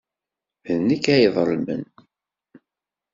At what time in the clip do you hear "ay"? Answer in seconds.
1.15-1.21